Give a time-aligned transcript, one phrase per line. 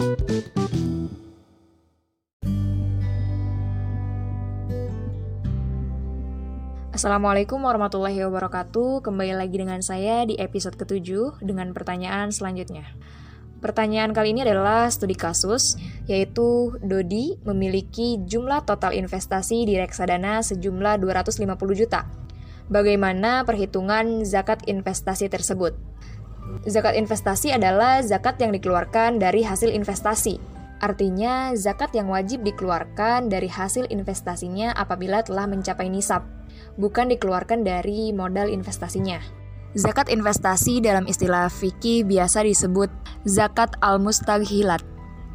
[0.00, 0.16] Assalamualaikum
[7.60, 9.04] warahmatullahi wabarakatuh.
[9.04, 12.88] Kembali lagi dengan saya di episode ketujuh dengan pertanyaan selanjutnya.
[13.60, 15.76] Pertanyaan kali ini adalah studi kasus,
[16.08, 21.44] yaitu Dodi memiliki jumlah total investasi di reksadana sejumlah 250
[21.76, 22.08] juta.
[22.72, 25.76] Bagaimana perhitungan zakat investasi tersebut?
[26.66, 30.36] Zakat investasi adalah zakat yang dikeluarkan dari hasil investasi.
[30.80, 36.24] Artinya, zakat yang wajib dikeluarkan dari hasil investasinya apabila telah mencapai nisab
[36.80, 39.20] bukan dikeluarkan dari modal investasinya.
[39.76, 42.90] Zakat investasi dalam istilah fikih biasa disebut
[43.22, 44.82] zakat al-mustaghilat.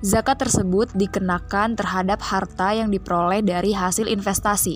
[0.04, 4.76] Zakat tersebut dikenakan terhadap harta yang diperoleh dari hasil investasi.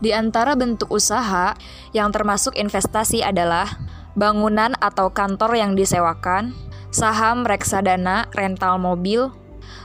[0.00, 1.54] Di antara bentuk usaha
[1.92, 3.68] yang termasuk investasi adalah
[4.14, 6.54] bangunan atau kantor yang disewakan,
[6.94, 9.30] saham reksadana, rental mobil,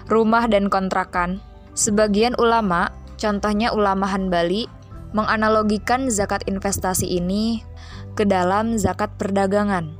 [0.09, 1.41] rumah dan kontrakan.
[1.73, 4.70] Sebagian ulama, contohnya ulama Hanbali,
[5.13, 7.65] menganalogikan zakat investasi ini
[8.13, 9.98] ke dalam zakat perdagangan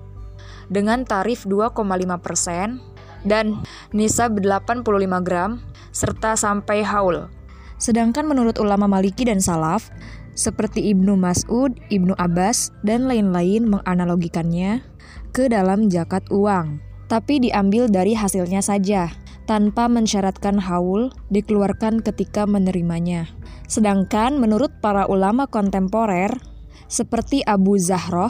[0.70, 2.78] dengan tarif 2,5%
[3.26, 3.58] dan
[3.90, 4.86] nisab 85
[5.26, 7.28] gram serta sampai haul.
[7.80, 9.88] Sedangkan menurut ulama Maliki dan Salaf,
[10.36, 14.84] seperti Ibnu Mas'ud, Ibnu Abbas, dan lain-lain menganalogikannya
[15.32, 19.12] ke dalam zakat uang, tapi diambil dari hasilnya saja,
[19.50, 23.26] tanpa mensyaratkan haul dikeluarkan ketika menerimanya.
[23.66, 26.30] Sedangkan menurut para ulama kontemporer
[26.90, 28.30] seperti Abu Zahroh,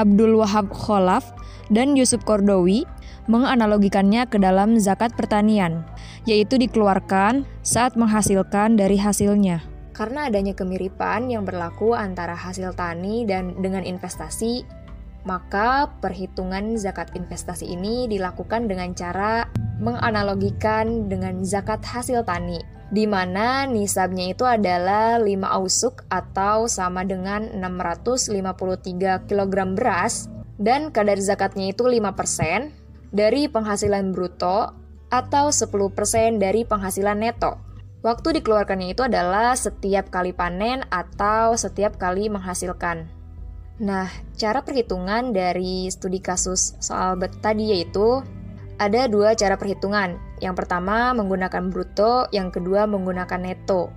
[0.00, 1.36] Abdul Wahab Kholaf,
[1.70, 2.84] dan Yusuf Kordowi
[3.30, 5.86] menganalogikannya ke dalam zakat pertanian,
[6.26, 9.62] yaitu dikeluarkan saat menghasilkan dari hasilnya.
[9.94, 14.66] Karena adanya kemiripan yang berlaku antara hasil tani dan dengan investasi,
[15.28, 19.46] maka perhitungan zakat investasi ini dilakukan dengan cara
[19.80, 27.46] menganalogikan dengan zakat hasil tani di mana nisabnya itu adalah 5 ausuk atau sama dengan
[27.54, 30.26] 653 kg beras
[30.58, 34.74] dan kadar zakatnya itu 5% dari penghasilan bruto
[35.10, 37.58] atau 10% dari penghasilan neto.
[38.00, 43.06] Waktu dikeluarkannya itu adalah setiap kali panen atau setiap kali menghasilkan.
[43.80, 48.24] Nah, cara perhitungan dari studi kasus soal tadi yaitu
[48.80, 53.92] ada dua cara perhitungan, yang pertama menggunakan bruto, yang kedua menggunakan neto.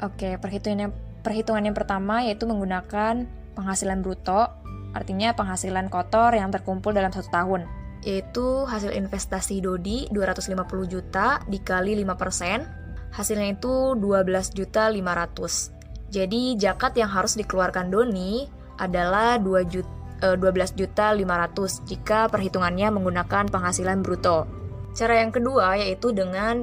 [0.00, 0.88] Oke, perhitungan
[1.20, 4.48] perhitungan yang pertama yaitu menggunakan penghasilan bruto,
[4.96, 7.68] artinya penghasilan kotor yang terkumpul dalam satu tahun,
[8.08, 10.56] yaitu hasil investasi Dodi 250
[10.88, 16.08] juta dikali 5%, hasilnya itu 12 juta 500.
[16.08, 18.48] Jadi zakat yang harus dikeluarkan Doni
[18.80, 24.46] adalah 2 juta 12 juta 500 jika perhitungannya menggunakan penghasilan bruto.
[24.94, 26.62] Cara yang kedua yaitu dengan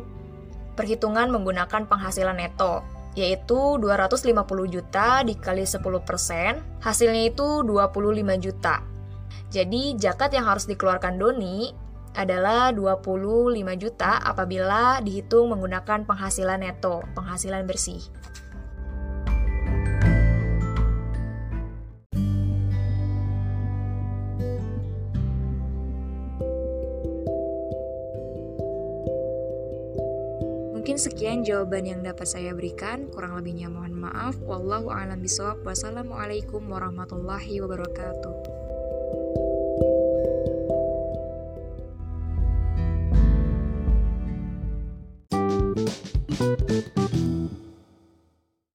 [0.80, 2.80] perhitungan menggunakan penghasilan neto,
[3.20, 5.84] yaitu 250 juta dikali 10%,
[6.80, 8.80] hasilnya itu 25 juta.
[9.52, 11.74] Jadi zakat yang harus dikeluarkan Doni
[12.16, 18.00] adalah 25 juta apabila dihitung menggunakan penghasilan neto, penghasilan bersih.
[30.90, 33.14] Mungkin sekian jawaban yang dapat saya berikan.
[33.14, 34.42] Kurang lebihnya mohon maaf.
[34.42, 35.62] Wallahu a'lam bishawab.
[35.62, 38.49] Wassalamualaikum warahmatullahi wabarakatuh.